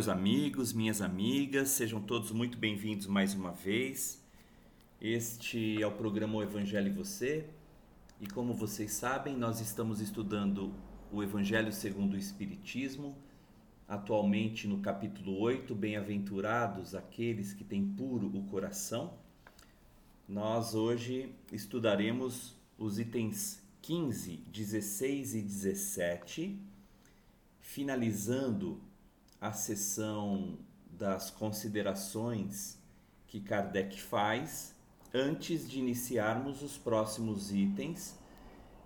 [0.00, 4.18] Meus amigos, minhas amigas, sejam todos muito bem-vindos mais uma vez.
[4.98, 7.44] Este é o programa O Evangelho e Você,
[8.18, 10.72] e como vocês sabem, nós estamos estudando
[11.12, 13.14] o Evangelho segundo o Espiritismo,
[13.86, 19.12] atualmente no capítulo 8, Bem-aventurados aqueles que têm puro o coração.
[20.26, 26.58] Nós hoje estudaremos os itens 15, 16 e 17,
[27.60, 28.80] finalizando
[29.40, 30.58] a sessão
[30.90, 32.78] das considerações
[33.26, 34.74] que Kardec faz
[35.14, 38.18] antes de iniciarmos os próximos itens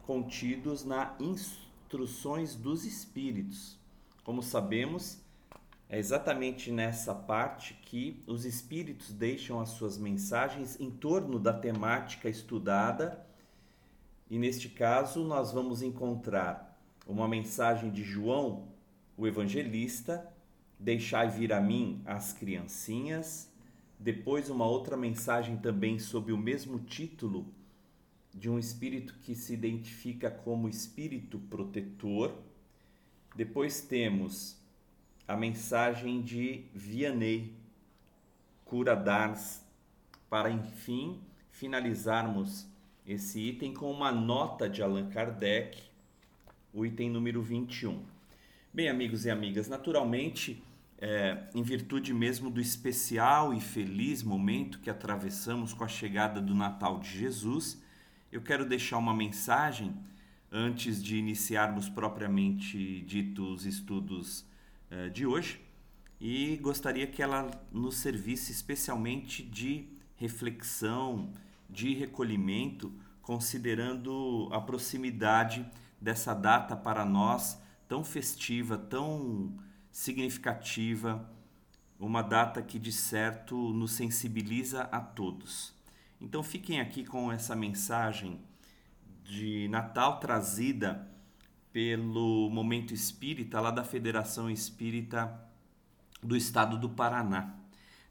[0.06, 3.78] contidos na Instruções dos Espíritos.
[4.22, 5.18] Como sabemos,
[5.88, 12.28] é exatamente nessa parte que os espíritos deixam as suas mensagens em torno da temática
[12.28, 13.26] estudada,
[14.30, 18.68] e neste caso nós vamos encontrar uma mensagem de João,
[19.16, 20.33] o evangelista,
[20.78, 23.50] Deixai vir a mim as criancinhas.
[23.98, 27.46] Depois, uma outra mensagem também sob o mesmo título,
[28.34, 32.34] de um espírito que se identifica como espírito protetor.
[33.34, 34.58] Depois temos
[35.26, 37.54] a mensagem de Vianney,
[38.64, 39.64] Cura Dars,
[40.28, 41.20] para enfim
[41.50, 42.66] finalizarmos
[43.06, 45.80] esse item com uma nota de Allan Kardec,
[46.72, 48.13] o item número 21.
[48.74, 50.60] Bem, amigos e amigas, naturalmente,
[50.98, 56.56] é, em virtude mesmo do especial e feliz momento que atravessamos com a chegada do
[56.56, 57.80] Natal de Jesus,
[58.32, 59.94] eu quero deixar uma mensagem
[60.50, 64.44] antes de iniciarmos propriamente dito os estudos
[64.90, 65.60] é, de hoje
[66.20, 69.86] e gostaria que ela nos servisse especialmente de
[70.16, 71.30] reflexão,
[71.70, 72.92] de recolhimento,
[73.22, 75.64] considerando a proximidade
[76.00, 79.58] dessa data para nós tão festiva, tão
[79.90, 81.30] significativa,
[81.98, 85.72] uma data que de certo nos sensibiliza a todos.
[86.20, 88.40] Então fiquem aqui com essa mensagem
[89.24, 91.08] de Natal trazida
[91.72, 95.40] pelo Momento Espírita lá da Federação Espírita
[96.22, 97.54] do Estado do Paraná.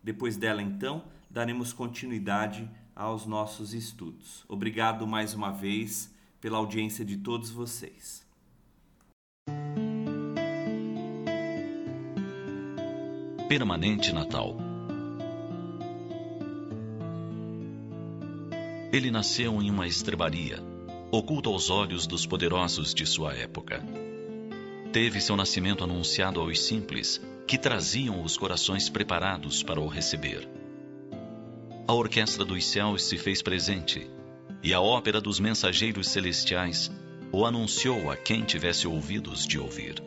[0.03, 4.43] Depois dela, então, daremos continuidade aos nossos estudos.
[4.47, 8.22] Obrigado mais uma vez pela audiência de todos vocês.
[13.55, 14.58] Permanente Natal.
[18.91, 20.58] Ele nasceu em uma estrebaria,
[21.11, 23.85] oculto aos olhos dos poderosos de sua época.
[24.91, 30.49] Teve seu nascimento anunciado aos simples, que traziam os corações preparados para o receber.
[31.88, 34.09] A orquestra dos céus se fez presente,
[34.64, 36.91] e a ópera dos mensageiros celestiais
[37.32, 40.02] o anunciou a quem tivesse ouvidos de ouvir.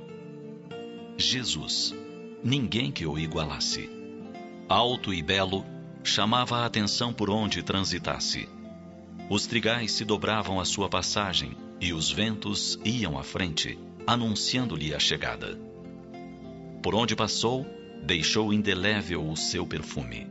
[1.16, 1.94] Jesus
[2.42, 3.90] ninguém que o igualasse.
[4.68, 5.64] Alto e belo,
[6.02, 8.48] chamava a atenção por onde transitasse.
[9.28, 14.98] Os trigais se dobravam à sua passagem, e os ventos iam à frente, anunciando-lhe a
[14.98, 15.58] chegada.
[16.82, 17.66] Por onde passou,
[18.04, 20.28] deixou indelével o seu perfume.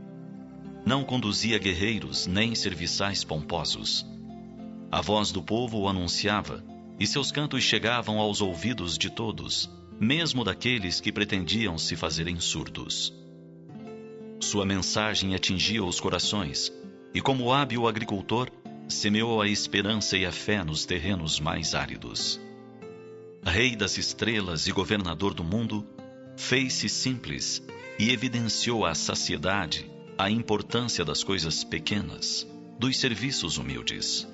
[0.85, 4.05] Não conduzia guerreiros nem serviçais pomposos.
[4.91, 6.63] A voz do povo o anunciava,
[6.97, 9.69] e seus cantos chegavam aos ouvidos de todos,
[9.99, 13.13] mesmo daqueles que pretendiam se fazerem surdos.
[14.39, 16.71] Sua mensagem atingia os corações,
[17.13, 18.49] e como hábil agricultor,
[18.87, 22.39] semeou a esperança e a fé nos terrenos mais áridos.
[23.43, 25.87] Rei das estrelas e governador do mundo,
[26.35, 27.63] fez-se simples
[27.97, 32.47] e evidenciou à saciedade a importância das coisas pequenas,
[32.79, 34.27] dos serviços humildes.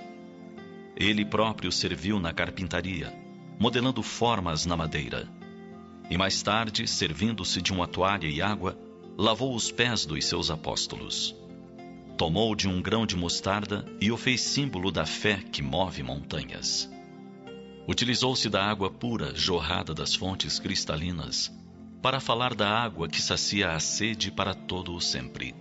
[0.96, 3.14] Ele próprio serviu na carpintaria,
[3.60, 5.28] modelando formas na madeira.
[6.12, 8.78] E mais tarde, servindo-se de uma toalha e água,
[9.18, 11.34] lavou os pés dos seus apóstolos.
[12.18, 16.92] Tomou de um grão de mostarda e o fez símbolo da fé que move montanhas.
[17.88, 21.50] Utilizou-se da água pura jorrada das fontes cristalinas
[22.02, 25.56] para falar da água que sacia a sede para todo o sempre.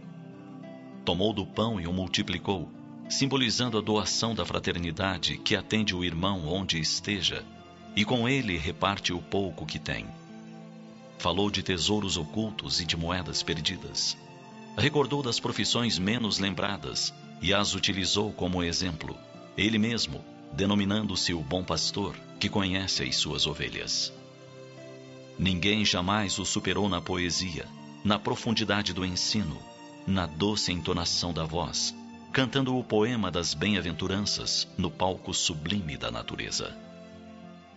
[1.04, 2.68] Tomou do pão e o multiplicou,
[3.08, 7.44] simbolizando a doação da fraternidade que atende o irmão onde esteja,
[7.94, 10.06] e com ele reparte o pouco que tem.
[11.20, 14.16] Falou de tesouros ocultos e de moedas perdidas.
[14.74, 17.12] Recordou das profissões menos lembradas
[17.42, 19.14] e as utilizou como exemplo,
[19.54, 24.10] ele mesmo, denominando-se o bom pastor que conhece as suas ovelhas.
[25.38, 27.68] Ninguém jamais o superou na poesia,
[28.02, 29.58] na profundidade do ensino,
[30.06, 31.94] na doce entonação da voz,
[32.32, 36.74] cantando o poema das bem-aventuranças no palco sublime da natureza.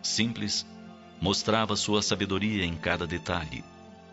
[0.02, 0.66] Simples,
[1.24, 3.64] mostrava sua sabedoria em cada detalhe,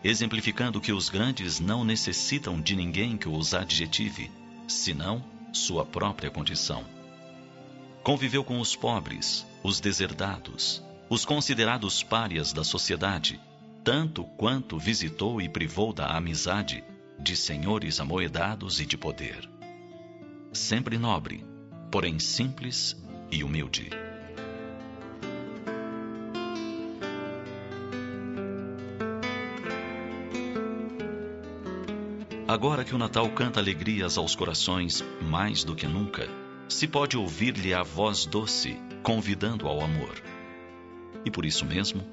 [0.01, 4.31] exemplificando que os grandes não necessitam de ninguém que os adjetive,
[4.65, 5.21] senão
[5.51, 6.85] sua própria condição.
[8.01, 13.41] Conviveu com os pobres, os deserdados, os considerados párias da sociedade,
[13.83, 16.81] tanto quanto visitou e privou da amizade
[17.19, 19.49] de senhores amoedados e de poder.
[20.53, 21.43] Sempre nobre,
[21.91, 22.95] porém simples
[23.29, 23.89] e humilde.
[32.51, 36.27] Agora que o Natal canta alegrias aos corações mais do que nunca,
[36.67, 40.21] se pode ouvir-lhe a voz doce, convidando ao amor.
[41.23, 42.05] E por isso mesmo,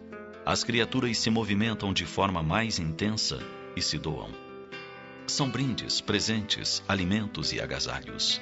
[0.47, 3.41] as criaturas se movimentam de forma mais intensa
[3.75, 4.31] e se doam.
[5.27, 8.41] São brindes, presentes, alimentos e agasalhos.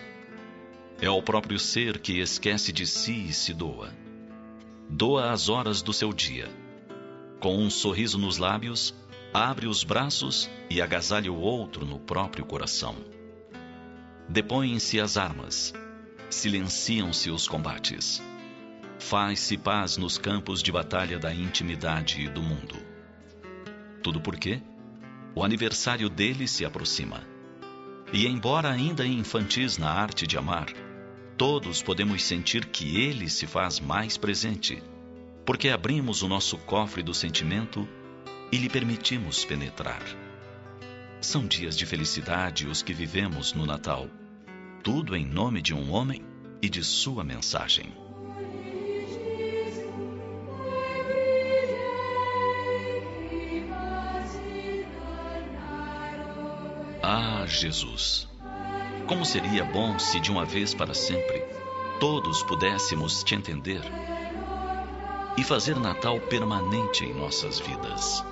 [1.00, 3.90] É o próprio ser que esquece de si e se doa.
[4.87, 6.50] Doa as horas do seu dia.
[7.40, 8.94] Com um sorriso nos lábios,
[9.44, 12.96] abre os braços e agasalha o outro no próprio coração.
[14.28, 15.72] Depõem-se as armas,
[16.28, 18.22] silenciam-se os combates
[18.98, 22.76] faz-se paz nos campos de batalha da intimidade e do mundo.
[24.02, 24.60] Tudo porque
[25.34, 27.22] o aniversário dele se aproxima.
[28.12, 30.66] E embora ainda infantis na arte de amar,
[31.36, 34.82] todos podemos sentir que ele se faz mais presente,
[35.44, 37.86] porque abrimos o nosso cofre do sentimento
[38.50, 40.02] e lhe permitimos penetrar.
[41.20, 44.08] São dias de felicidade os que vivemos no Natal,
[44.82, 46.24] tudo em nome de um homem
[46.62, 47.93] e de sua mensagem.
[57.03, 58.29] Ah, Jesus!
[59.06, 61.56] Como seria bom se de uma vez para sempre
[61.98, 63.81] todos pudéssemos te entender
[65.36, 68.24] e fazer Natal permanente em nossas vidas.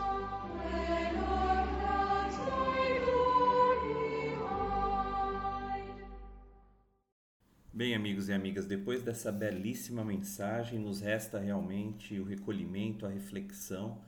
[8.24, 13.98] Amigos e amigas, depois dessa belíssima mensagem, nos resta realmente o recolhimento, a reflexão,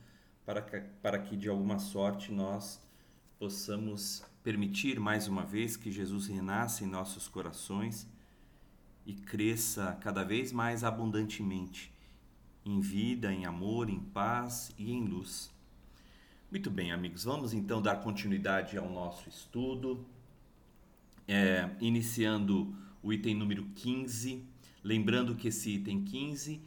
[0.45, 2.81] para que, para que de alguma sorte nós
[3.39, 8.07] possamos permitir mais uma vez que Jesus renasça em nossos corações
[9.05, 11.93] e cresça cada vez mais abundantemente
[12.65, 15.51] em vida, em amor, em paz e em luz.
[16.51, 20.05] Muito bem, amigos, vamos então dar continuidade ao nosso estudo,
[21.29, 24.45] é, iniciando o item número 15.
[24.83, 26.61] Lembrando que esse item 15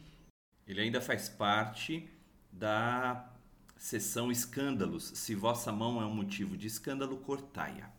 [0.66, 2.08] ele ainda faz parte
[2.50, 3.28] da
[3.76, 5.04] Seção escândalos.
[5.14, 7.90] Se vossa mão é um motivo de escândalo, cortai-a.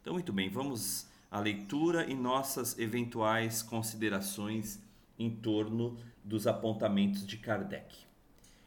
[0.00, 4.78] Então, muito bem, vamos à leitura e nossas eventuais considerações
[5.18, 7.96] em torno dos apontamentos de Kardec.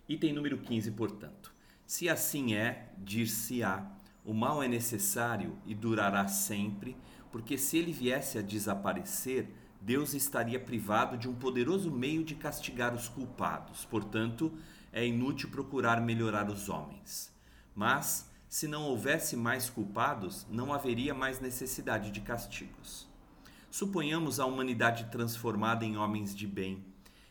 [0.08, 1.54] Item número 15, portanto.
[1.86, 3.92] Se assim é, dir-se-á,
[4.24, 6.96] o mal é necessário e durará sempre,
[7.32, 9.50] porque se ele viesse a desaparecer,
[9.82, 13.86] Deus estaria privado de um poderoso meio de castigar os culpados.
[13.86, 14.52] Portanto,
[14.92, 17.32] é inútil procurar melhorar os homens.
[17.76, 23.08] Mas, se não houvesse mais culpados, não haveria mais necessidade de castigos.
[23.70, 26.84] Suponhamos a humanidade transformada em homens de bem.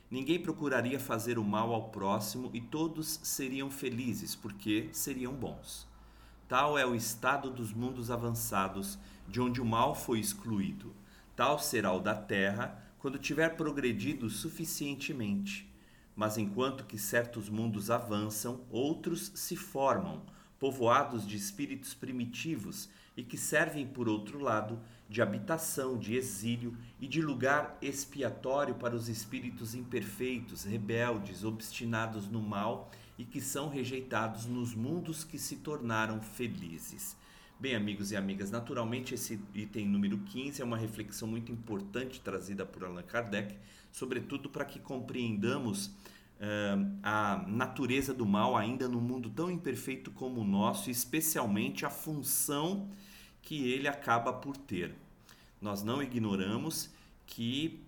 [0.09, 5.88] Ninguém procuraria fazer o mal ao próximo e todos seriam felizes, porque seriam bons.
[6.49, 10.95] Tal é o estado dos mundos avançados, de onde o mal foi excluído.
[11.37, 15.71] Tal será o da terra quando tiver progredido suficientemente.
[16.17, 20.23] Mas enquanto que certos mundos avançam, outros se formam,
[20.59, 27.07] povoados de espíritos primitivos e que servem, por outro lado, de habitação, de exílio e
[27.07, 34.47] de lugar expiatório para os espíritos imperfeitos, rebeldes, obstinados no mal e que são rejeitados
[34.47, 37.17] nos mundos que se tornaram felizes.
[37.61, 42.65] Bem, amigos e amigas, naturalmente esse item número 15 é uma reflexão muito importante trazida
[42.65, 43.57] por Allan Kardec,
[43.91, 50.43] sobretudo para que compreendamos uh, a natureza do mal ainda no mundo tão imperfeito como
[50.43, 52.89] o nosso, especialmente a função
[53.43, 54.95] que ele acaba por ter.
[55.61, 56.91] Nós não ignoramos
[57.27, 57.81] que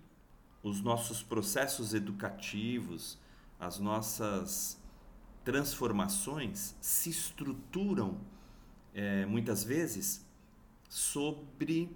[0.61, 3.17] os nossos processos educativos,
[3.57, 4.80] as nossas
[5.43, 8.17] transformações se estruturam
[8.93, 10.25] é, muitas vezes
[10.89, 11.95] sobre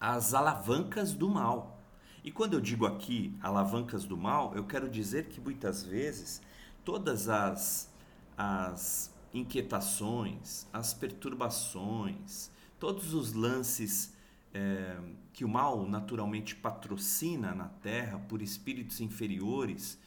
[0.00, 1.80] as alavancas do mal.
[2.24, 6.42] E quando eu digo aqui alavancas do mal, eu quero dizer que muitas vezes
[6.84, 7.92] todas as,
[8.36, 14.12] as inquietações, as perturbações, todos os lances
[14.52, 14.98] é,
[15.32, 19.98] que o mal naturalmente patrocina na Terra por espíritos inferiores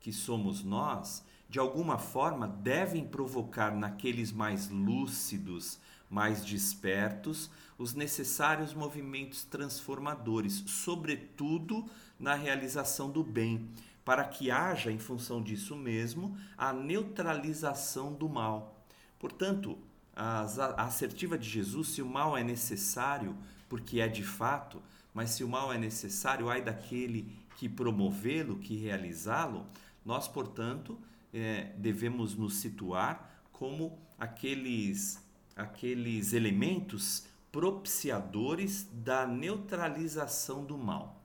[0.00, 5.78] que somos nós, de alguma forma devem provocar naqueles mais lúcidos,
[6.10, 11.88] mais despertos, os necessários movimentos transformadores, sobretudo
[12.18, 13.68] na realização do bem,
[14.04, 18.84] para que haja, em função disso mesmo, a neutralização do mal.
[19.18, 19.78] Portanto,
[20.14, 23.36] a assertiva de Jesus, se o mal é necessário,
[23.68, 24.82] porque é de fato,
[25.14, 29.66] mas se o mal é necessário, ai daquele que promovê-lo, que realizá-lo,
[30.04, 30.98] nós, portanto,
[31.32, 35.22] é, devemos nos situar como aqueles,
[35.56, 41.20] aqueles elementos propiciadores da neutralização do mal.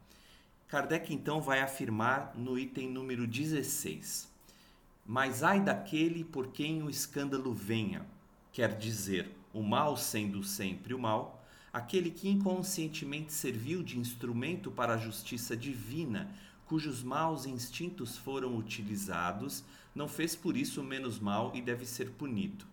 [0.68, 4.28] Kardec então vai afirmar no item número 16:
[5.06, 8.06] Mas ai daquele por quem o escândalo venha,
[8.52, 14.94] quer dizer, o mal sendo sempre o mal, aquele que inconscientemente serviu de instrumento para
[14.94, 16.34] a justiça divina,
[16.66, 22.66] cujos maus instintos foram utilizados, não fez por isso menos mal e deve ser punido.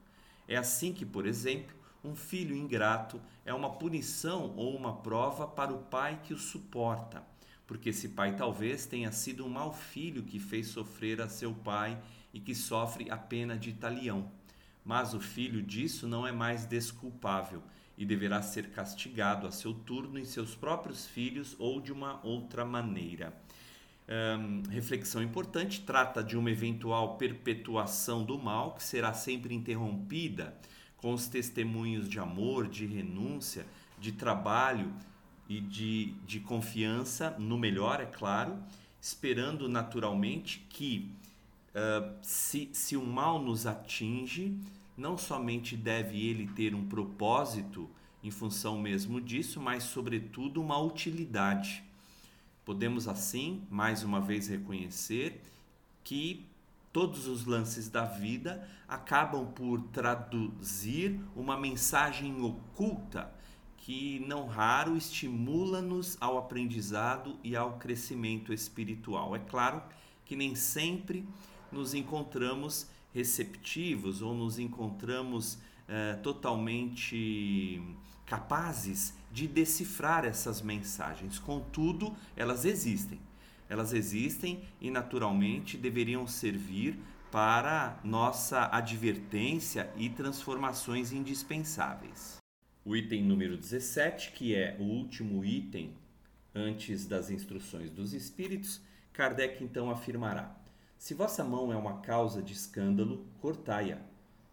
[0.48, 5.72] É assim que, por exemplo, um filho ingrato é uma punição ou uma prova para
[5.72, 7.22] o pai que o suporta,
[7.66, 12.00] porque esse pai talvez tenha sido um mau filho que fez sofrer a seu pai
[12.32, 14.30] e que sofre a pena de talião.
[14.82, 17.62] Mas o filho disso não é mais desculpável
[17.98, 22.64] e deverá ser castigado a seu turno em seus próprios filhos ou de uma outra
[22.64, 23.38] maneira
[24.10, 30.56] um, reflexão importante, trata de uma eventual perpetuação do mal, que será sempre interrompida
[30.96, 33.64] com os testemunhos de amor, de renúncia,
[33.98, 34.92] de trabalho
[35.48, 38.58] e de, de confiança no melhor, é claro,
[39.00, 41.10] esperando naturalmente que,
[41.74, 44.58] uh, se, se o mal nos atinge,
[44.96, 47.88] não somente deve ele ter um propósito
[48.22, 51.82] em função mesmo disso, mas, sobretudo, uma utilidade
[52.70, 55.42] Podemos assim, mais uma vez, reconhecer
[56.04, 56.46] que
[56.92, 63.34] todos os lances da vida acabam por traduzir uma mensagem oculta
[63.76, 69.34] que não raro estimula-nos ao aprendizado e ao crescimento espiritual.
[69.34, 69.82] É claro
[70.24, 71.26] que nem sempre
[71.72, 75.58] nos encontramos receptivos ou nos encontramos
[75.88, 77.82] eh, totalmente
[78.24, 81.38] capazes de decifrar essas mensagens.
[81.38, 83.20] Contudo, elas existem.
[83.68, 86.98] Elas existem e naturalmente deveriam servir
[87.30, 92.38] para nossa advertência e transformações indispensáveis.
[92.84, 95.94] O item número 17, que é o último item
[96.52, 98.80] antes das instruções dos espíritos,
[99.12, 100.56] Kardec então afirmará:
[100.98, 103.98] Se vossa mão é uma causa de escândalo, cortai-a.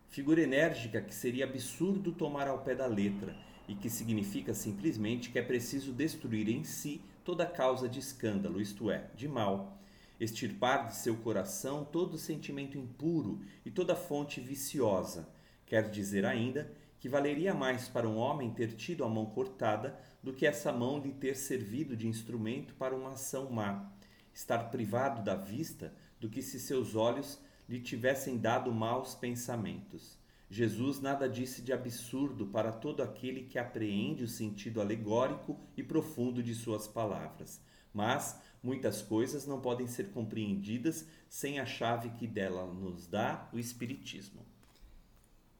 [0.09, 5.39] Figura enérgica que seria absurdo tomar ao pé da letra e que significa simplesmente que
[5.39, 9.77] é preciso destruir em si toda causa de escândalo, isto é, de mal,
[10.19, 15.27] extirpar de seu coração todo sentimento impuro e toda fonte viciosa.
[15.65, 20.33] Quer dizer ainda que valeria mais para um homem ter tido a mão cortada do
[20.33, 23.91] que essa mão lhe ter servido de instrumento para uma ação má,
[24.33, 30.16] estar privado da vista do que se seus olhos lhe tivessem dado maus pensamentos.
[30.49, 36.41] Jesus nada disse de absurdo para todo aquele que apreende o sentido alegórico e profundo
[36.41, 37.61] de suas palavras.
[37.93, 43.59] Mas muitas coisas não podem ser compreendidas sem a chave que dela nos dá o
[43.59, 44.45] Espiritismo.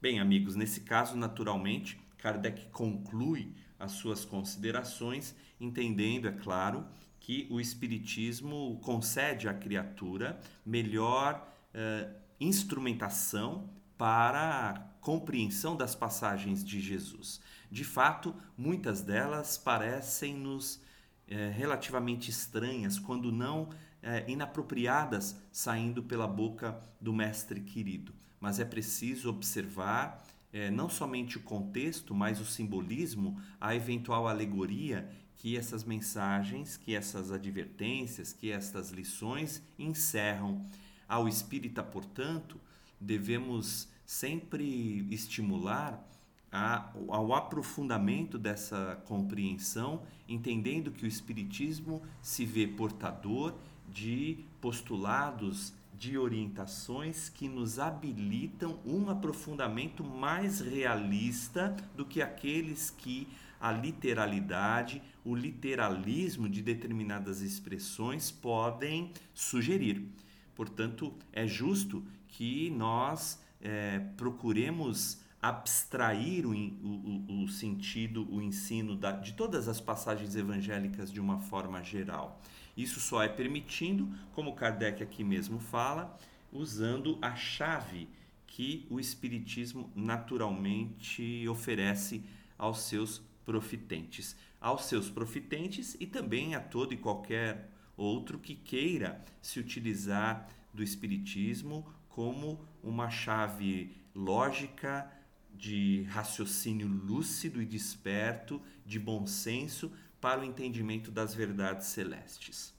[0.01, 6.85] Bem, amigos, nesse caso, naturalmente, Kardec conclui as suas considerações, entendendo, é claro,
[7.19, 16.79] que o Espiritismo concede à criatura melhor eh, instrumentação para a compreensão das passagens de
[16.79, 17.41] Jesus.
[17.71, 20.81] De fato, muitas delas parecem-nos
[21.27, 23.69] eh, relativamente estranhas, quando não
[24.01, 28.13] eh, inapropriadas, saindo pela boca do Mestre querido.
[28.39, 35.09] Mas é preciso observar é, não somente o contexto, mas o simbolismo, a eventual alegoria
[35.35, 40.65] que essas mensagens, que essas advertências, que estas lições encerram.
[41.07, 42.59] Ao espírita, portanto,
[42.99, 46.03] devemos sempre estimular
[46.51, 53.53] a, ao aprofundamento dessa compreensão, entendendo que o Espiritismo se vê portador
[53.89, 63.27] de postulados de orientações que nos habilitam um aprofundamento mais realista do que aqueles que
[63.59, 70.07] a literalidade, o literalismo de determinadas expressões podem sugerir.
[70.55, 72.03] Portanto, é justo
[72.37, 79.81] que nós é, procuremos abstrair o, o, o, sentido, o ensino da, de todas as
[79.81, 82.39] passagens evangélicas de uma forma geral.
[82.77, 86.15] Isso só é permitindo, como Kardec aqui mesmo fala,
[86.53, 88.07] usando a chave
[88.45, 92.23] que o Espiritismo naturalmente oferece
[92.55, 94.35] aos seus profitentes.
[94.61, 100.83] Aos seus profitentes e também a todo e qualquer outro que queira se utilizar do
[100.83, 101.83] Espiritismo
[102.17, 105.07] como uma chave lógica
[105.53, 112.73] de raciocínio lúcido e desperto, de bom senso, para o entendimento das verdades celestes.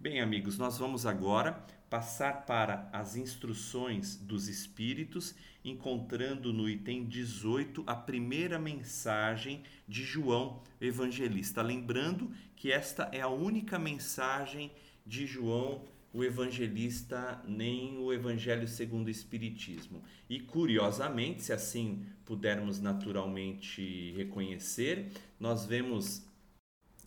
[0.00, 7.84] Bem, amigos, nós vamos agora passar para as instruções dos Espíritos, encontrando no item 18
[7.86, 11.60] a primeira mensagem de João Evangelista.
[11.60, 14.72] Lembrando que esta é a única mensagem
[15.04, 15.84] de João
[16.18, 20.02] o Evangelista, nem o Evangelho segundo o Espiritismo.
[20.28, 26.26] E curiosamente, se assim pudermos naturalmente reconhecer, nós vemos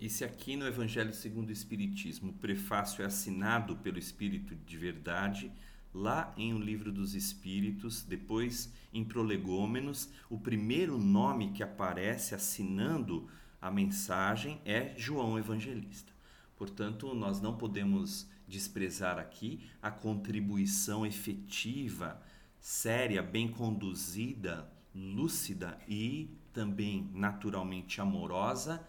[0.08, 5.52] se aqui no Evangelho segundo o Espiritismo o prefácio é assinado pelo Espírito de Verdade,
[5.93, 13.30] lá em O Livro dos Espíritos, depois em Prolegômenos, o primeiro nome que aparece assinando
[13.62, 16.13] a mensagem é João Evangelista.
[16.56, 22.21] Portanto, nós não podemos desprezar aqui a contribuição efetiva,
[22.59, 28.85] séria, bem conduzida, lúcida e também naturalmente amorosa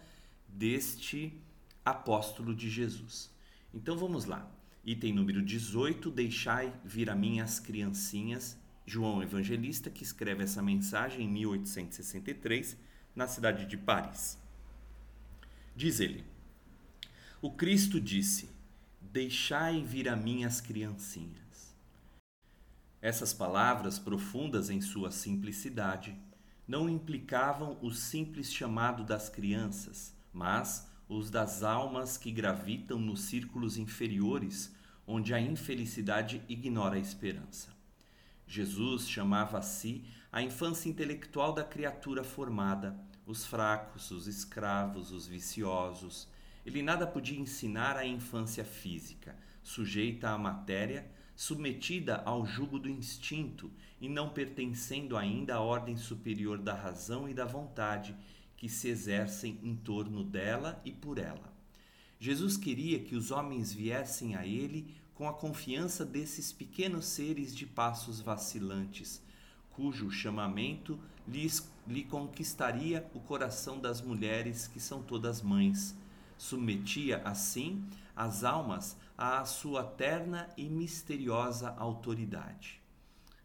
[0.47, 1.41] deste
[1.83, 3.31] apóstolo de Jesus.
[3.73, 4.51] Então vamos lá.
[4.85, 8.61] Item número 18: Deixai vir a mim as criancinhas.
[8.85, 12.77] João Evangelista, que escreve essa mensagem em 1863,
[13.15, 14.37] na cidade de Paris.
[15.73, 16.25] Diz ele:
[17.41, 18.52] O Cristo disse:
[19.13, 21.77] Deixai vir a mim as criancinhas.
[22.99, 26.17] Essas palavras, profundas em sua simplicidade,
[26.67, 33.77] não implicavam o simples chamado das crianças, mas os das almas que gravitam nos círculos
[33.77, 34.73] inferiores,
[35.05, 37.69] onde a infelicidade ignora a esperança.
[38.47, 45.27] Jesus chamava a si a infância intelectual da criatura formada, os fracos, os escravos, os
[45.27, 46.27] viciosos.
[46.65, 53.71] Ele nada podia ensinar à infância física, sujeita à matéria, submetida ao jugo do instinto
[53.99, 58.15] e não pertencendo ainda à ordem superior da razão e da vontade,
[58.55, 61.53] que se exercem em torno dela e por ela.
[62.19, 67.65] Jesus queria que os homens viessem a ele com a confiança desses pequenos seres de
[67.65, 69.21] passos vacilantes,
[69.71, 75.95] cujo chamamento lhes, lhe conquistaria o coração das mulheres que são todas mães.
[76.37, 77.83] Submetia, assim,
[78.15, 82.81] as almas à sua terna e misteriosa autoridade.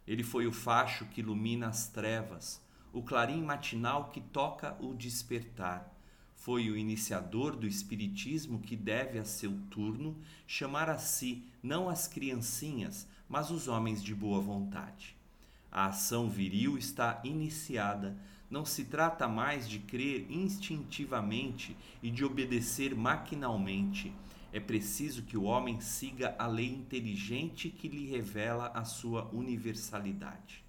[0.06, 5.94] Ele foi o facho que ilumina as trevas, o clarim matinal que toca o despertar.
[6.34, 12.08] Foi o iniciador do Espiritismo que deve, a seu turno, chamar a si não as
[12.08, 15.16] criancinhas, mas os homens de boa vontade.
[15.70, 18.16] A ação viril está iniciada,
[18.50, 24.12] Não se trata mais de crer instintivamente e de obedecer maquinalmente.
[24.50, 30.64] É preciso que o homem siga a lei inteligente que lhe revela a sua universalidade.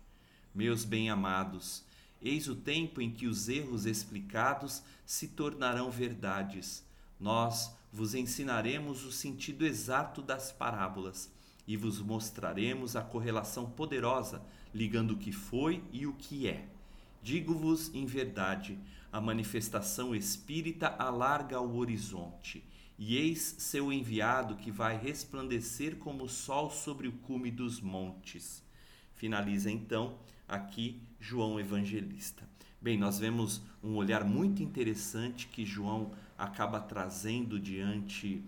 [0.54, 1.86] Meus bem-amados,
[2.22, 6.86] eis o tempo em que os erros explicados se tornarão verdades.
[7.18, 11.32] Nós vos ensinaremos o sentido exato das parábolas
[11.66, 14.42] e vos mostraremos a correlação poderosa
[14.74, 16.68] ligando o que foi e o que é.
[17.22, 18.80] Digo-vos em verdade,
[19.12, 22.64] a manifestação espírita alarga o horizonte,
[22.98, 28.64] e eis seu enviado que vai resplandecer como o sol sobre o cume dos montes.
[29.16, 32.48] Finaliza então aqui João Evangelista.
[32.82, 38.42] Bem, nós vemos um olhar muito interessante que João acaba trazendo diante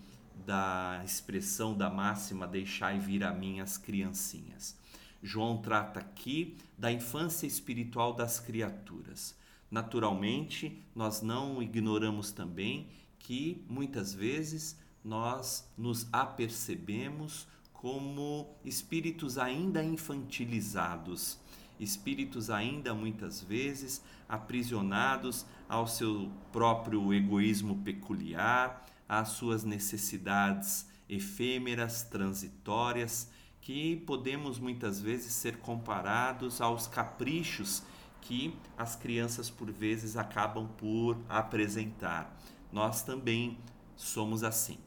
[0.45, 4.75] da expressão da máxima deixai vir a mim as criancinhas.
[5.21, 9.35] João trata aqui da infância espiritual das criaturas.
[9.69, 12.87] Naturalmente, nós não ignoramos também
[13.19, 21.39] que muitas vezes nós nos apercebemos como espíritos ainda infantilizados,
[21.79, 33.29] espíritos ainda muitas vezes aprisionados ao seu próprio egoísmo peculiar, às suas necessidades efêmeras, transitórias
[33.61, 37.83] que podemos muitas vezes ser comparados aos caprichos
[38.19, 42.35] que as crianças por vezes acabam por apresentar.
[42.71, 43.57] Nós também
[43.95, 44.77] somos assim.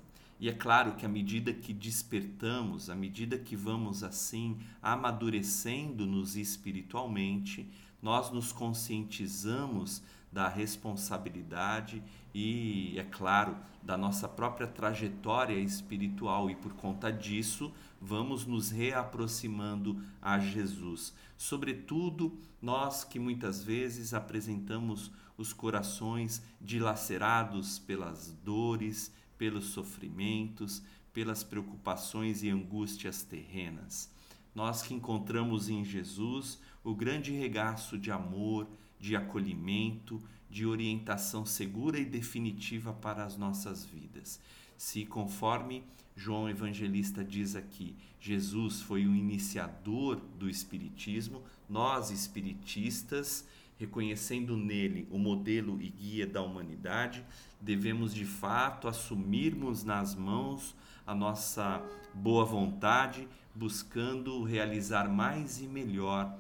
[0.41, 7.69] E é claro que à medida que despertamos, à medida que vamos assim amadurecendo-nos espiritualmente,
[8.03, 10.03] nós nos conscientizamos
[10.35, 12.03] da responsabilidade
[12.35, 20.03] e, é claro, da nossa própria trajetória espiritual e por conta disso vamos nos reaproximando
[20.21, 21.15] a Jesus.
[21.39, 32.43] Sobretudo nós que muitas vezes apresentamos os corações dilacerados pelas dores, pelos sofrimentos, pelas preocupações
[32.43, 34.11] e angústias terrenas.
[34.53, 38.67] Nós que encontramos em Jesus o grande regaço de amor,
[39.05, 44.41] de acolhimento, de orientação segura e definitiva para as nossas vidas.
[44.79, 45.85] Se, conforme
[46.17, 55.19] João Evangelista diz aqui, Jesus foi o iniciador do Espiritismo, nós espiritistas, reconhecendo nele o
[55.19, 57.23] modelo e guia da humanidade,
[57.61, 60.75] devemos de fato assumirmos nas mãos
[61.07, 66.35] a nossa boa vontade, buscando realizar mais e melhor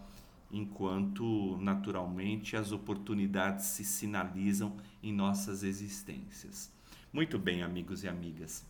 [0.54, 6.72] enquanto naturalmente as oportunidades se sinalizam em nossas existências.
[7.12, 8.64] Muito bem, amigos e amigas.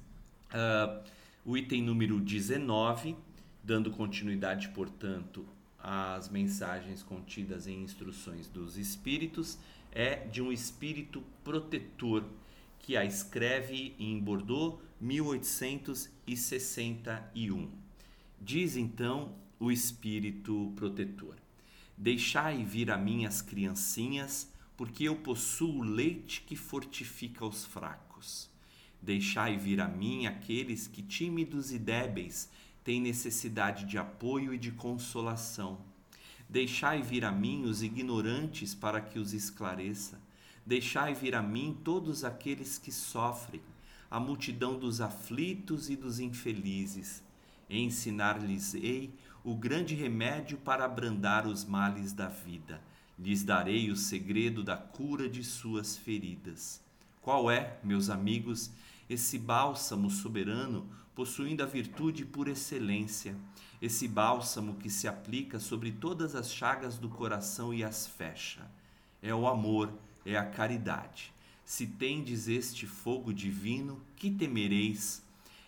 [0.49, 1.05] Uh,
[1.45, 3.15] o item número 19,
[3.63, 5.47] dando continuidade, portanto,
[5.79, 9.59] às mensagens contidas em instruções dos espíritos,
[9.93, 12.25] é de um espírito protetor
[12.79, 17.69] que a escreve em Bordeaux 1861.
[18.41, 21.44] Diz então o espírito protetor:
[21.97, 28.51] Deixai vir a mim as criancinhas, porque eu possuo leite que fortifica os fracos.
[29.01, 32.49] Deixai vir a mim aqueles que, tímidos e débeis,
[32.83, 35.79] têm necessidade de apoio e de consolação.
[36.49, 40.21] Deixai vir a mim os ignorantes para que os esclareça.
[40.67, 43.63] Deixai vir a mim todos aqueles que sofrem,
[44.11, 47.23] a multidão dos aflitos e dos infelizes.
[47.69, 49.13] Ensinar-lhes-ei
[49.45, 52.81] o grande remédio para abrandar os males da vida.
[53.19, 56.81] Lhes darei o segredo da cura de suas feridas.
[57.21, 58.71] Qual é, meus amigos,
[59.09, 63.37] esse bálsamo soberano possuindo a virtude por excelência,
[63.83, 68.63] esse bálsamo que se aplica sobre todas as chagas do coração e as fecha?
[69.23, 69.93] É o amor,
[70.25, 71.35] é a caridade.
[71.67, 75.23] Se tendes este fogo divino, que temereis?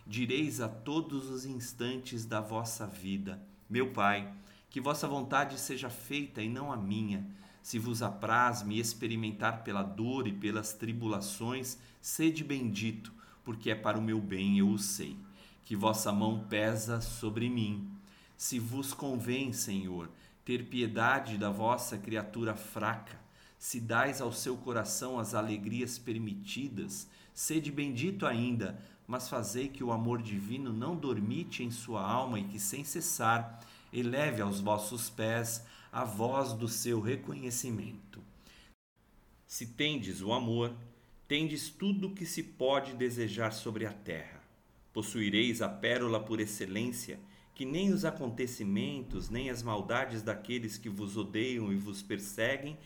[0.07, 4.33] Direis a todos os instantes da vossa vida: meu Pai,
[4.71, 7.27] que vossa vontade seja feita e não a minha.
[7.63, 13.99] Se vos apraz me experimentar pela dor e pelas tribulações, sede bendito, porque é para
[13.99, 15.17] o meu bem, eu o sei.
[15.65, 17.91] Que vossa mão pesa sobre mim.
[18.37, 20.09] Se vos convém, Senhor,
[20.45, 23.19] ter piedade da vossa criatura fraca,
[23.59, 29.92] se dais ao seu coração as alegrias permitidas, sede bendito ainda, mas fazei que o
[29.92, 33.61] amor divino não dormite em sua alma e que, sem cessar,
[33.92, 38.21] eleve aos vossos pés a voz do seu reconhecimento.
[39.47, 40.75] Se tendes o amor,
[41.29, 44.42] tendes tudo o que se pode desejar sobre a terra.
[44.92, 47.19] Possuireis a pérola por excelência,
[47.55, 52.77] que nem os acontecimentos, nem as maldades daqueles que vos odeiam e vos perseguem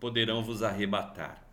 [0.00, 1.46] poderão vos arrebatar.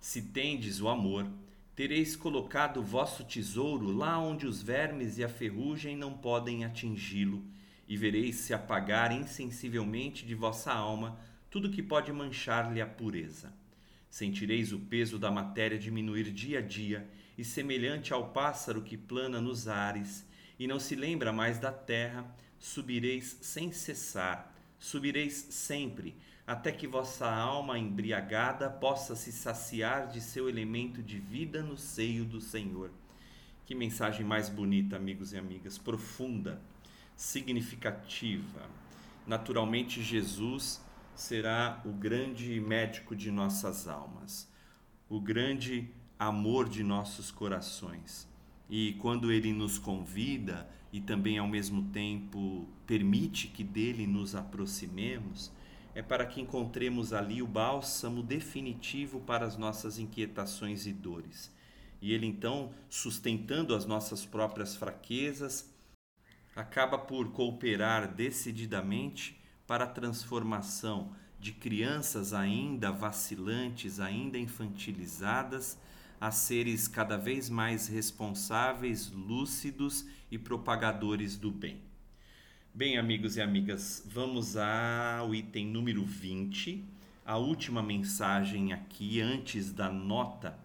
[0.00, 1.30] Se tendes o amor,
[1.74, 7.44] tereis colocado vosso tesouro lá onde os vermes e a ferrugem não podem atingi-lo,
[7.88, 11.18] e vereis se apagar insensivelmente de vossa alma
[11.50, 13.52] tudo que pode manchar-lhe a pureza.
[14.08, 19.40] Sentireis o peso da matéria diminuir dia a dia, e semelhante ao pássaro que plana
[19.40, 20.24] nos ares,
[20.56, 22.24] e não se lembra mais da terra,
[22.58, 26.14] subireis sem cessar, subireis sempre,
[26.46, 32.24] até que vossa alma embriagada possa se saciar de seu elemento de vida no seio
[32.24, 32.90] do Senhor.
[33.64, 36.60] Que mensagem mais bonita, amigos e amigas, profunda,
[37.16, 38.68] significativa.
[39.26, 44.50] Naturalmente, Jesus será o grande médico de nossas almas,
[45.08, 48.28] o grande amor de nossos corações.
[48.68, 55.50] E quando ele nos convida e também ao mesmo tempo permite que dele nos aproximemos,
[55.94, 61.52] é para que encontremos ali o bálsamo definitivo para as nossas inquietações e dores.
[62.02, 65.72] E ele então, sustentando as nossas próprias fraquezas,
[66.54, 75.78] acaba por cooperar decididamente para a transformação de crianças ainda vacilantes, ainda infantilizadas,
[76.20, 81.93] a seres cada vez mais responsáveis, lúcidos e propagadores do bem.
[82.76, 86.84] Bem, amigos e amigas, vamos ao item número 20,
[87.24, 90.58] a última mensagem aqui antes da nota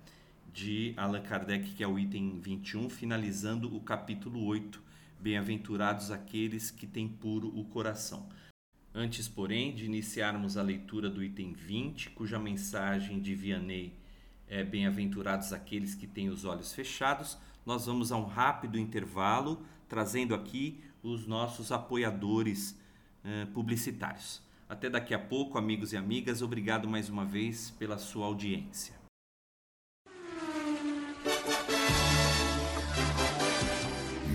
[0.52, 4.82] de Allan Kardec, que é o item 21, finalizando o capítulo 8.
[5.20, 8.28] Bem-aventurados aqueles que têm puro o coração.
[8.92, 13.94] Antes, porém, de iniciarmos a leitura do item 20, cuja mensagem de Vianney
[14.48, 20.34] é Bem-aventurados aqueles que têm os olhos fechados, nós vamos a um rápido intervalo, trazendo
[20.34, 22.78] aqui os nossos apoiadores
[23.24, 24.42] eh, publicitários.
[24.68, 26.42] Até daqui a pouco, amigos e amigas.
[26.42, 28.99] Obrigado mais uma vez pela sua audiência.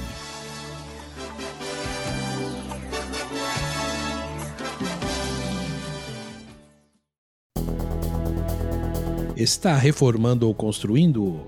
[9.36, 11.48] Está reformando ou construindo?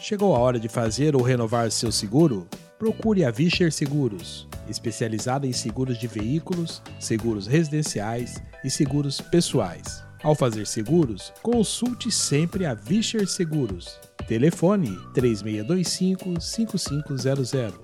[0.00, 2.46] Chegou a hora de fazer ou renovar seu seguro?
[2.78, 10.04] Procure a Vischer Seguros, especializada em seguros de veículos, seguros residenciais e seguros pessoais.
[10.24, 14.00] Ao fazer seguros, consulte sempre a Vischer Seguros.
[14.26, 17.74] Telefone 3625-5500.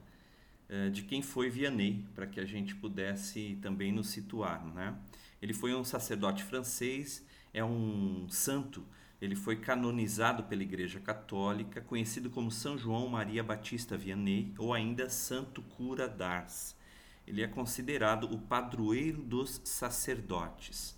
[0.67, 4.65] eh, de quem foi Vianney, para que a gente pudesse também nos situar.
[4.75, 4.93] Né?
[5.41, 8.85] Ele foi um sacerdote francês, é um santo
[9.21, 15.09] ele foi canonizado pela Igreja Católica, conhecido como São João Maria Batista Vianney ou ainda
[15.09, 16.75] Santo Cura d'Ars.
[17.25, 20.95] ele é considerado o padroeiro dos sacerdotes.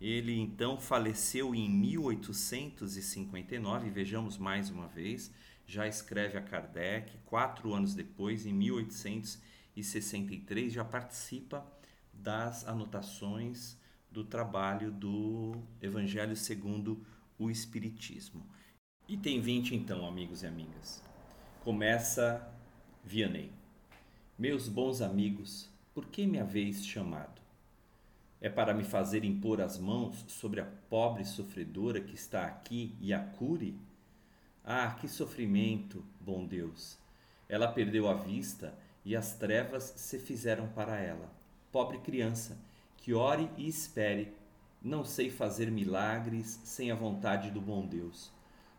[0.00, 5.32] Ele então faleceu em 1859, vejamos mais uma vez,
[5.66, 11.66] já escreve a Kardec, quatro anos depois, em 1863, já participa
[12.12, 13.78] das anotações
[14.10, 17.02] do trabalho do Evangelho segundo
[17.44, 18.42] o Espiritismo.
[19.06, 21.02] Item 20, então, amigos e amigas.
[21.62, 22.48] Começa
[23.04, 23.52] Vianney.
[24.38, 27.42] Meus bons amigos, por que me haveis chamado?
[28.40, 33.12] É para me fazer impor as mãos sobre a pobre sofredora que está aqui e
[33.12, 33.78] a cure?
[34.64, 36.96] Ah, que sofrimento, bom Deus!
[37.46, 41.30] Ela perdeu a vista e as trevas se fizeram para ela.
[41.70, 42.56] Pobre criança,
[42.96, 44.32] que ore e espere.
[44.84, 48.30] Não sei fazer milagres sem a vontade do bom Deus.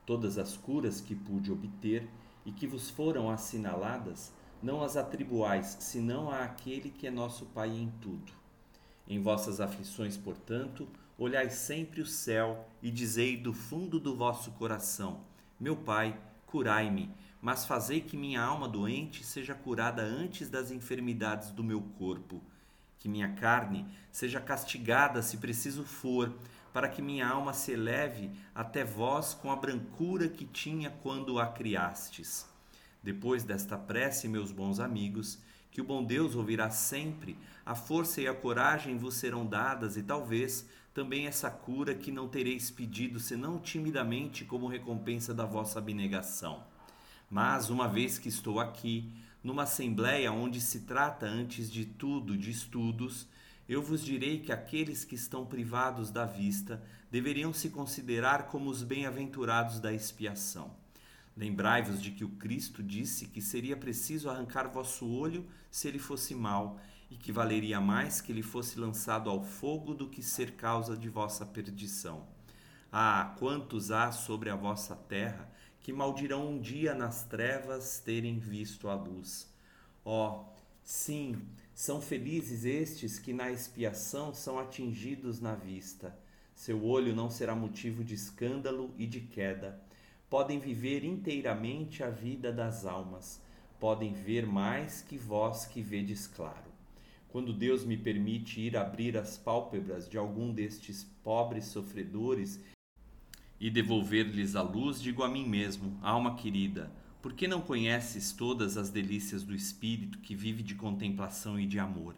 [0.05, 2.07] Todas as curas que pude obter
[2.45, 4.31] e que vos foram assinaladas,
[4.63, 8.45] não as atribuais senão àquele que é nosso Pai em tudo
[9.07, 10.87] em vossas aflições, portanto,
[11.17, 15.21] olhai sempre o céu e dizei do fundo do vosso coração:
[15.59, 21.63] Meu Pai, curai-me, mas fazei que minha alma doente seja curada antes das enfermidades do
[21.63, 22.41] meu corpo.
[22.99, 26.34] Que minha carne seja castigada se preciso for,
[26.73, 31.47] para que minha alma se eleve até vós com a brancura que tinha quando a
[31.47, 32.45] criastes.
[33.01, 35.39] Depois desta prece, meus bons amigos,
[35.71, 40.03] que o bom Deus ouvirá sempre, a força e a coragem vos serão dadas, e
[40.03, 46.63] talvez também essa cura que não tereis pedido, senão timidamente, como recompensa da vossa abnegação.
[47.29, 49.12] Mas, uma vez que estou aqui,
[49.45, 53.27] numa assembleia onde se trata, antes de tudo, de estudos,
[53.69, 58.81] eu vos direi que aqueles que estão privados da vista deveriam se considerar como os
[58.81, 60.75] bem-aventurados da expiação.
[61.38, 66.34] Lembrai-vos de que o Cristo disse que seria preciso arrancar vosso olho se ele fosse
[66.34, 66.79] mau,
[67.12, 71.08] e que valeria mais que ele fosse lançado ao fogo do que ser causa de
[71.08, 72.25] vossa perdição.
[72.91, 75.47] Ah, quantos há sobre a vossa terra
[75.86, 79.48] que maldirão um dia nas trevas terem visto a luz.
[80.04, 80.45] Ó, oh,
[80.84, 81.39] sim,
[81.76, 86.17] são felizes estes que na expiação são atingidos na vista.
[86.56, 89.80] Seu olho não será motivo de escândalo e de queda
[90.28, 93.39] podem viver inteiramente a vida das almas,
[93.80, 96.74] podem ver mais que vós que vedes claro.
[97.30, 102.60] Quando Deus me permite ir abrir as pálpebras de algum destes pobres sofredores
[103.59, 106.91] e devolver-lhes a luz, digo a mim mesmo, alma querida,
[107.21, 111.79] por que não conheces todas as delícias do espírito que vive de contemplação e de
[111.79, 112.15] amor?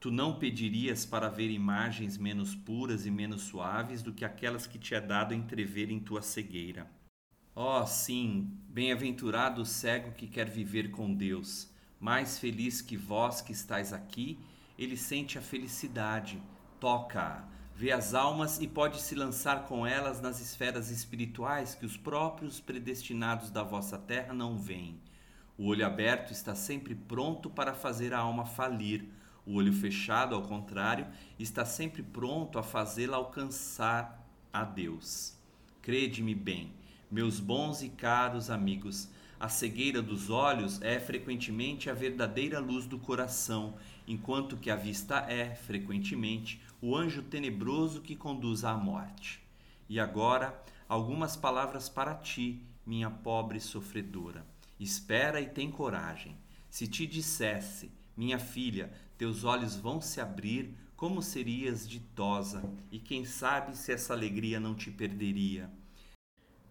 [0.00, 4.78] Tu não pedirias para ver imagens menos puras e menos suaves do que aquelas que
[4.78, 6.88] te é dado entrever em tua cegueira.
[7.52, 11.68] Oh, sim, bem-aventurado o cego que quer viver com Deus.
[11.98, 14.38] Mais feliz que vós que estáis aqui,
[14.78, 16.40] ele sente a felicidade,
[16.78, 17.48] toca-a,
[17.78, 22.58] vê as almas e pode se lançar com elas nas esferas espirituais que os próprios
[22.58, 25.00] predestinados da vossa terra não veem.
[25.56, 29.04] O olho aberto está sempre pronto para fazer a alma falir.
[29.46, 31.06] O olho fechado, ao contrário,
[31.38, 35.38] está sempre pronto a fazê-la alcançar a Deus.
[35.80, 36.72] Crede-me bem,
[37.08, 39.08] meus bons e caros amigos,
[39.40, 45.18] a cegueira dos olhos é frequentemente a verdadeira luz do coração, enquanto que a vista
[45.28, 49.42] é, frequentemente, o anjo tenebroso que conduz à morte.
[49.88, 54.46] E agora, algumas palavras para ti, minha pobre sofredora.
[54.78, 56.36] Espera e tem coragem.
[56.70, 63.24] Se te dissesse, minha filha, teus olhos vão se abrir, como serias ditosa, e quem
[63.24, 65.70] sabe se essa alegria não te perderia.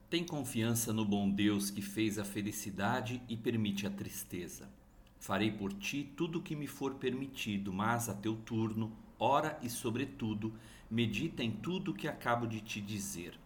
[0.10, 4.70] Tem confiança no bom Deus que fez a felicidade e permite a tristeza.
[5.20, 9.70] Farei por ti tudo o que me for permitido, mas a teu turno, ora e
[9.70, 10.54] sobretudo,
[10.90, 13.38] medita em tudo o que acabo de te dizer.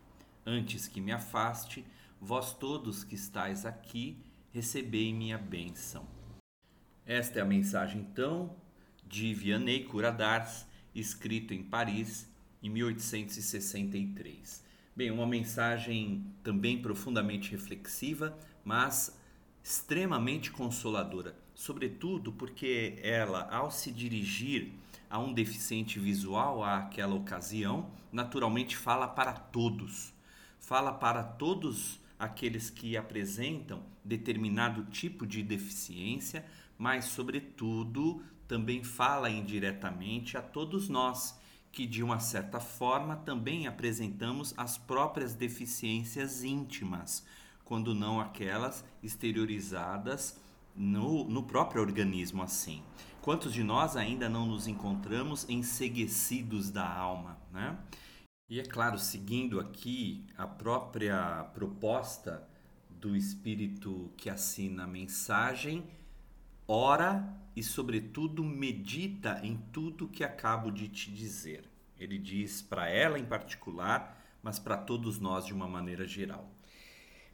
[0.45, 1.85] Antes que me afaste,
[2.19, 4.17] vós todos que estáis aqui,
[4.51, 6.05] recebei minha bênção.
[7.05, 8.55] Esta é a mensagem, então,
[9.07, 12.29] de Vianney Curadars, escrito em Paris
[12.61, 14.63] em 1863.
[14.95, 19.17] Bem, uma mensagem também profundamente reflexiva, mas
[19.63, 24.71] extremamente consoladora, sobretudo porque ela, ao se dirigir
[25.11, 30.13] a um deficiente visual àquela ocasião, naturalmente fala para todos.
[30.57, 36.45] Fala para todos aqueles que apresentam determinado tipo de deficiência,
[36.77, 41.37] mas, sobretudo, também fala indiretamente a todos nós
[41.73, 47.25] que de uma certa forma também apresentamos as próprias deficiências íntimas,
[47.65, 50.39] quando não aquelas exteriorizadas
[50.75, 52.81] no, no próprio organismo assim.
[53.21, 57.77] Quantos de nós ainda não nos encontramos enseguecidos da alma, né?
[58.49, 62.45] E é claro, seguindo aqui a própria proposta
[62.89, 65.83] do espírito que assina a mensagem,
[66.67, 71.69] ora e, sobretudo, medita em tudo que acabo de te dizer.
[71.99, 76.49] Ele diz para ela em particular, mas para todos nós de uma maneira geral.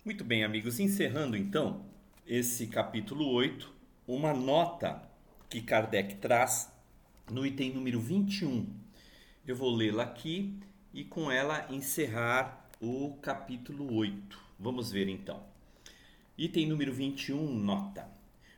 [0.04, 1.86] Muito bem, amigos, encerrando então
[2.26, 3.74] esse capítulo 8,
[4.06, 5.08] uma nota
[5.50, 6.70] que Kardec traz
[7.32, 8.68] no item número 21.
[9.48, 10.60] Eu vou lê-la aqui
[10.94, 14.38] e com ela encerrar o capítulo 8.
[14.60, 15.42] Vamos ver então.
[16.38, 18.10] Item número 21, nota.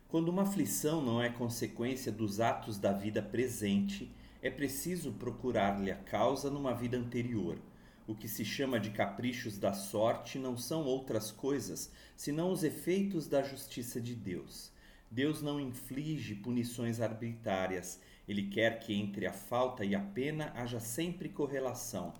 [0.07, 4.11] Quando uma aflição não é consequência dos atos da vida presente,
[4.41, 7.59] é preciso procurar-lhe a causa numa vida anterior.
[8.07, 13.27] O que se chama de caprichos da sorte não são outras coisas senão os efeitos
[13.27, 14.71] da justiça de Deus.
[15.11, 20.79] Deus não inflige punições arbitrárias, ele quer que entre a falta e a pena haja
[20.79, 22.13] sempre correlação.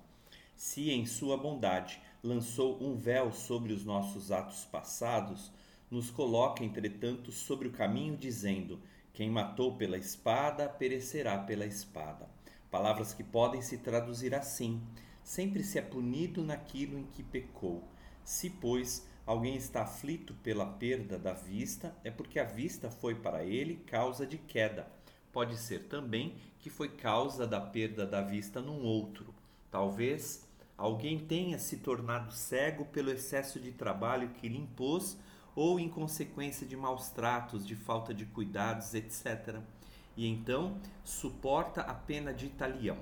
[0.55, 5.51] Se em sua bondade lançou um véu sobre os nossos atos passados,
[5.89, 8.79] nos coloca, entretanto, sobre o caminho, dizendo:
[9.13, 12.27] Quem matou pela espada, perecerá pela espada.
[12.69, 14.81] Palavras que podem se traduzir assim:
[15.23, 17.83] sempre se é punido naquilo em que pecou.
[18.23, 23.43] Se, pois, alguém está aflito pela perda da vista, é porque a vista foi para
[23.43, 24.91] ele causa de queda.
[25.31, 29.31] Pode ser também que foi causa da perda da vista num outro.
[29.69, 35.15] Talvez alguém tenha se tornado cego pelo excesso de trabalho que lhe impôs
[35.55, 39.59] ou em consequência de maus tratos, de falta de cuidados, etc.
[40.17, 42.97] E então suporta a pena de talião.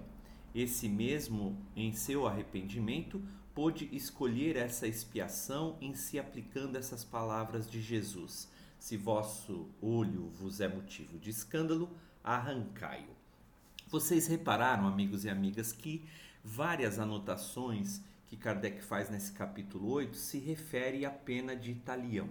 [0.53, 3.23] Esse mesmo, em seu arrependimento,
[3.57, 8.47] pôde escolher essa expiação em se aplicando essas palavras de Jesus:
[8.77, 11.89] Se vosso olho vos é motivo de escândalo,
[12.23, 13.09] arrancai-o.
[13.87, 16.05] Vocês repararam, amigos e amigas, que
[16.43, 22.29] várias anotações que Kardec faz nesse capítulo 8 se refere à pena de talião.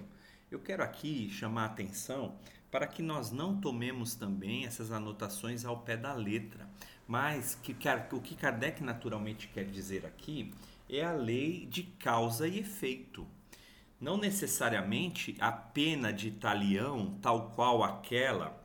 [0.49, 2.37] Eu quero aqui chamar a atenção
[2.71, 6.69] para que nós não tomemos também essas anotações ao pé da letra,
[7.05, 7.75] mas que,
[8.13, 10.55] o que Kardec naturalmente quer dizer aqui
[10.89, 13.27] é a lei de causa e efeito.
[14.01, 18.63] Não necessariamente a pena de talião, tal qual aquela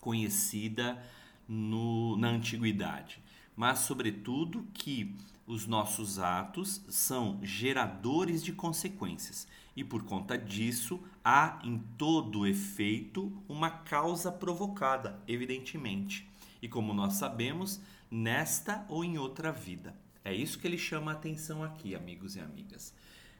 [0.00, 1.02] conhecida
[1.48, 3.22] no, na antiguidade,
[3.56, 11.58] mas, sobretudo, que os nossos atos são geradores de consequências e, por conta disso, há
[11.64, 16.28] em todo efeito uma causa provocada, evidentemente.
[16.60, 17.80] E como nós sabemos,
[18.10, 19.94] nesta ou em outra vida.
[20.28, 22.92] É isso que ele chama a atenção aqui, amigos e amigas.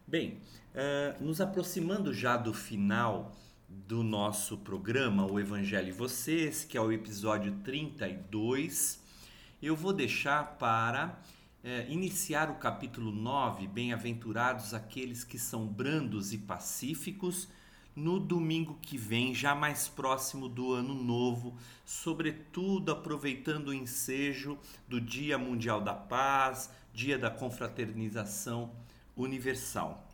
[0.06, 0.40] Bem,
[0.72, 3.36] uh, nos aproximando já do final
[3.68, 9.02] do nosso programa, o Evangelho e Vocês, que é o episódio 32,
[9.62, 11.08] eu vou deixar para
[11.62, 17.50] uh, iniciar o capítulo 9, Bem-aventurados aqueles que são brandos e pacíficos,
[17.98, 25.00] no domingo que vem, já mais próximo do ano novo, sobretudo aproveitando o ensejo do
[25.00, 28.70] Dia Mundial da Paz, Dia da Confraternização
[29.16, 30.06] Universal.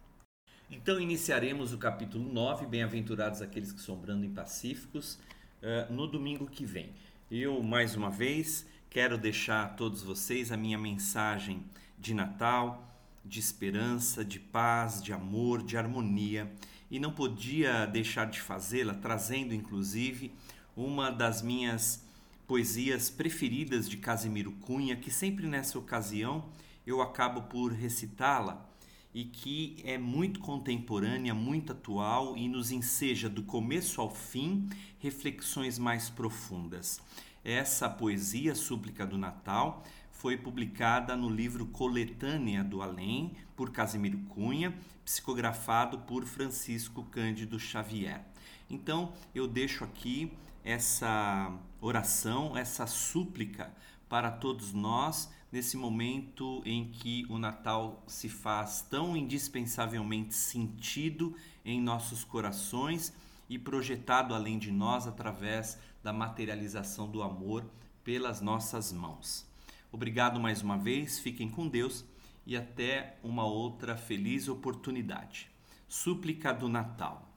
[0.71, 5.19] Então iniciaremos o capítulo 9, Bem-aventurados aqueles que são brando e pacíficos,
[5.63, 6.91] uh, no domingo que vem.
[7.31, 11.63] Eu, mais uma vez, quero deixar a todos vocês a minha mensagem
[11.99, 12.91] de Natal,
[13.23, 16.51] de esperança, de paz, de amor, de harmonia
[16.91, 20.33] e não podia deixar de fazê-la, trazendo inclusive
[20.77, 22.05] uma das minhas
[22.47, 26.45] poesias preferidas de Casimiro Cunha, que sempre nessa ocasião
[26.87, 28.69] eu acabo por recitá-la
[29.15, 34.69] e que é muito contemporânea, muito atual e nos enseja do começo ao fim
[34.99, 37.01] reflexões mais profundas.
[37.45, 39.85] Essa poesia, Súplica do Natal,
[40.25, 48.25] foi publicada no livro Coletânea do Além, por Casimiro Cunha, psicografado por Francisco Cândido Xavier.
[48.71, 50.33] Então, eu deixo aqui
[50.65, 53.71] essa oração, essa súplica
[54.09, 61.83] para todos nós nesse momento em que o Natal se faz tão indispensavelmente sentido em
[61.83, 63.13] nossos corações
[63.47, 67.67] e projetado além de nós através da materialização do amor
[68.03, 69.53] pelas nossas mãos.
[69.95, 72.05] Obrigado mais uma vez, fiquem com Deus
[72.45, 75.49] e até uma outra feliz oportunidade.
[75.87, 77.33] Súplica do Natal.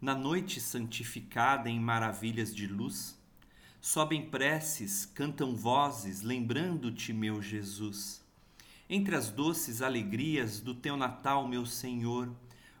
[0.00, 3.16] Na noite santificada em maravilhas de luz,
[3.80, 8.24] sobem preces, cantam vozes, lembrando-te, meu Jesus.
[8.90, 12.28] Entre as doces alegrias do teu Natal, meu Senhor,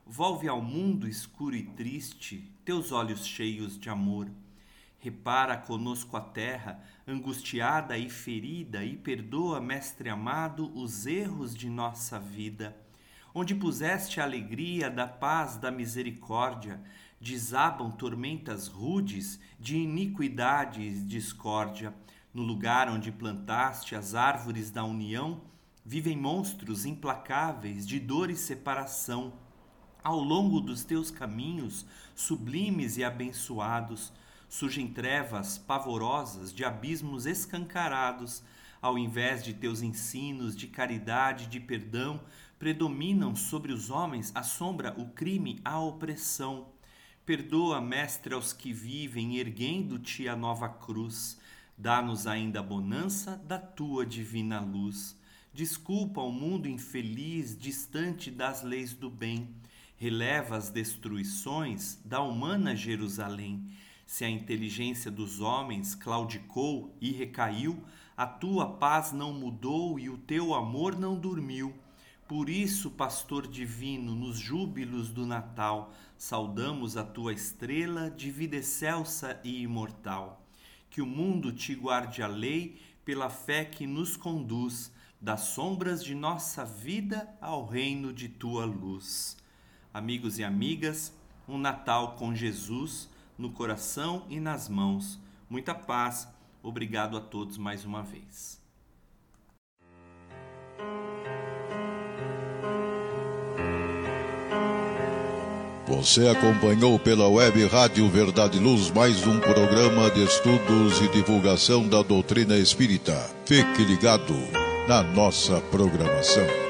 [0.04, 4.28] volve ao mundo escuro e triste teus olhos cheios de amor.
[5.00, 12.18] Repara conosco a terra, angustiada e ferida, e perdoa, Mestre amado, os erros de nossa
[12.18, 12.76] vida.
[13.32, 16.80] Onde puseste a alegria da paz, da misericórdia,
[17.20, 21.94] desabam tormentas rudes de iniquidade e discórdia.
[22.34, 25.42] No lugar onde plantaste as árvores da união,
[25.84, 29.32] vivem monstros implacáveis de dor e separação.
[30.02, 31.86] Ao longo dos teus caminhos,
[32.16, 34.12] sublimes e abençoados,
[34.48, 38.42] surgem trevas pavorosas de abismos escancarados.
[38.80, 42.20] Ao invés de teus ensinos de caridade de perdão,
[42.58, 46.68] predominam sobre os homens a sombra, o crime, a opressão.
[47.26, 51.38] Perdoa, Mestre, aos que vivem, erguendo-te a nova cruz.
[51.76, 55.16] Dá-nos ainda a bonança da tua divina luz.
[55.52, 59.54] Desculpa o mundo infeliz, distante das leis do bem.
[59.96, 63.66] Releva as destruições da humana Jerusalém.
[64.08, 67.84] Se a inteligência dos homens claudicou e recaiu,
[68.16, 71.74] a tua paz não mudou e o teu amor não dormiu.
[72.26, 79.38] Por isso, pastor divino, nos júbilos do Natal, saudamos a tua estrela de vida excelsa
[79.44, 80.42] e imortal.
[80.88, 84.90] Que o mundo te guarde a lei pela fé que nos conduz
[85.20, 89.36] das sombras de nossa vida ao reino de tua luz.
[89.92, 91.12] Amigos e amigas,
[91.46, 95.18] um Natal com Jesus no coração e nas mãos.
[95.48, 96.28] Muita paz.
[96.62, 98.58] Obrigado a todos mais uma vez.
[105.86, 112.02] Você acompanhou pela web Rádio Verdade Luz mais um programa de estudos e divulgação da
[112.02, 113.14] doutrina espírita.
[113.46, 114.34] Fique ligado
[114.86, 116.67] na nossa programação.